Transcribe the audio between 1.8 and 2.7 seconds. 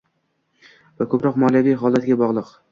holatiga bog‘liq.